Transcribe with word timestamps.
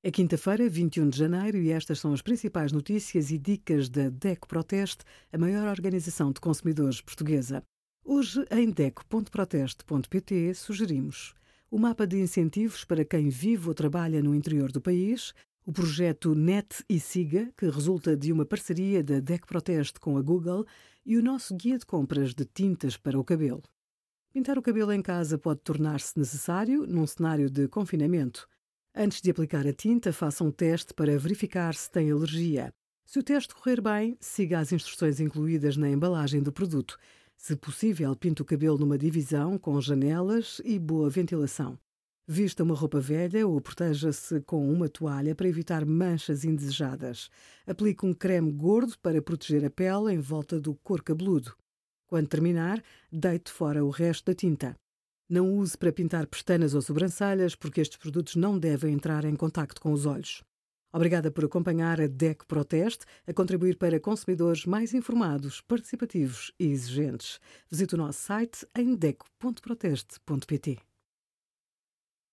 É 0.00 0.12
quinta-feira, 0.12 0.68
21 0.68 1.08
de 1.08 1.18
janeiro, 1.18 1.58
e 1.58 1.72
estas 1.72 1.98
são 1.98 2.12
as 2.12 2.22
principais 2.22 2.70
notícias 2.70 3.32
e 3.32 3.38
dicas 3.38 3.88
da 3.88 4.08
DECO 4.08 4.46
Proteste, 4.46 5.04
a 5.32 5.36
maior 5.36 5.66
organização 5.66 6.30
de 6.30 6.40
consumidores 6.40 7.00
portuguesa. 7.00 7.64
Hoje, 8.04 8.46
em 8.52 8.70
DECO.proteste.pt, 8.70 10.54
sugerimos 10.54 11.34
o 11.68 11.80
mapa 11.80 12.06
de 12.06 12.16
incentivos 12.16 12.84
para 12.84 13.04
quem 13.04 13.28
vive 13.28 13.66
ou 13.66 13.74
trabalha 13.74 14.22
no 14.22 14.36
interior 14.36 14.70
do 14.70 14.80
país, 14.80 15.34
o 15.66 15.72
projeto 15.72 16.32
Net 16.32 16.84
e 16.88 17.00
Siga, 17.00 17.52
que 17.56 17.68
resulta 17.68 18.16
de 18.16 18.32
uma 18.32 18.46
parceria 18.46 19.02
da 19.02 19.18
DECO 19.18 19.48
Proteste 19.48 19.98
com 19.98 20.16
a 20.16 20.22
Google, 20.22 20.64
e 21.04 21.16
o 21.16 21.22
nosso 21.22 21.56
guia 21.56 21.76
de 21.76 21.84
compras 21.84 22.34
de 22.34 22.44
tintas 22.44 22.96
para 22.96 23.18
o 23.18 23.24
cabelo. 23.24 23.64
Pintar 24.32 24.58
o 24.58 24.62
cabelo 24.62 24.92
em 24.92 25.02
casa 25.02 25.36
pode 25.36 25.60
tornar-se 25.62 26.16
necessário 26.16 26.86
num 26.86 27.04
cenário 27.04 27.50
de 27.50 27.66
confinamento. 27.66 28.48
Antes 29.00 29.20
de 29.20 29.30
aplicar 29.30 29.64
a 29.64 29.72
tinta, 29.72 30.12
faça 30.12 30.42
um 30.42 30.50
teste 30.50 30.92
para 30.92 31.16
verificar 31.16 31.72
se 31.72 31.88
tem 31.88 32.10
alergia. 32.10 32.74
Se 33.06 33.20
o 33.20 33.22
teste 33.22 33.54
correr 33.54 33.80
bem, 33.80 34.16
siga 34.18 34.58
as 34.58 34.72
instruções 34.72 35.20
incluídas 35.20 35.76
na 35.76 35.88
embalagem 35.88 36.42
do 36.42 36.50
produto. 36.50 36.98
Se 37.36 37.54
possível, 37.54 38.16
pinte 38.16 38.42
o 38.42 38.44
cabelo 38.44 38.76
numa 38.76 38.98
divisão 38.98 39.56
com 39.56 39.80
janelas 39.80 40.60
e 40.64 40.80
boa 40.80 41.08
ventilação. 41.08 41.78
Vista 42.26 42.64
uma 42.64 42.74
roupa 42.74 42.98
velha 42.98 43.46
ou 43.46 43.60
proteja-se 43.60 44.40
com 44.40 44.68
uma 44.68 44.88
toalha 44.88 45.32
para 45.32 45.46
evitar 45.46 45.86
manchas 45.86 46.44
indesejadas. 46.44 47.30
Aplique 47.68 48.04
um 48.04 48.12
creme 48.12 48.50
gordo 48.50 48.98
para 48.98 49.22
proteger 49.22 49.64
a 49.64 49.70
pele 49.70 50.12
em 50.12 50.18
volta 50.18 50.58
do 50.58 50.74
couro 50.74 51.04
cabeludo. 51.04 51.54
Quando 52.08 52.26
terminar, 52.26 52.82
deite 53.12 53.52
fora 53.52 53.84
o 53.84 53.90
resto 53.90 54.24
da 54.24 54.34
tinta. 54.34 54.76
Não 55.28 55.54
use 55.54 55.76
para 55.76 55.92
pintar 55.92 56.26
pestanas 56.26 56.74
ou 56.74 56.80
sobrancelhas, 56.80 57.54
porque 57.54 57.82
estes 57.82 57.98
produtos 57.98 58.34
não 58.34 58.58
devem 58.58 58.94
entrar 58.94 59.26
em 59.26 59.36
contacto 59.36 59.78
com 59.78 59.92
os 59.92 60.06
olhos. 60.06 60.42
Obrigada 60.90 61.30
por 61.30 61.44
acompanhar 61.44 62.00
a 62.00 62.06
DEC 62.06 62.46
Proteste, 62.46 63.04
a 63.26 63.34
contribuir 63.34 63.76
para 63.76 64.00
consumidores 64.00 64.64
mais 64.64 64.94
informados, 64.94 65.60
participativos 65.60 66.50
e 66.58 66.68
exigentes. 66.68 67.38
Visite 67.70 67.94
o 67.94 67.98
nosso 67.98 68.20
site 68.20 68.66
em 68.74 68.94
deco.proteste.pt. 68.94 70.78